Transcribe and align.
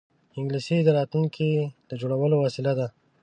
انګلیسي 0.37 0.77
د 0.83 0.89
راتلونکې 0.97 1.47
د 1.89 1.91
جوړولو 2.01 2.35
وسیله 2.43 2.71
ده 2.79 2.87